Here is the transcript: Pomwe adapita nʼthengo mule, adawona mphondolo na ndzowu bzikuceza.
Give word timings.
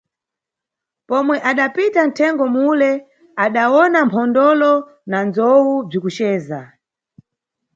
Pomwe 1.07 1.35
adapita 1.49 2.01
nʼthengo 2.09 2.45
mule, 2.55 2.91
adawona 3.43 3.99
mphondolo 4.07 4.71
na 5.09 5.17
ndzowu 5.27 5.73
bzikuceza. 5.89 6.61